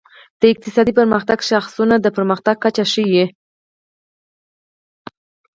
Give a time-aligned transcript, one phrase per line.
[0.41, 3.25] د اقتصادي پرمختګ شاخصونه د پرمختګ کچه ښيي.